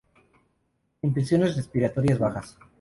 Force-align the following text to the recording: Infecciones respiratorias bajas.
Infecciones 1.03 1.55
respiratorias 1.55 2.17
bajas. 2.17 2.57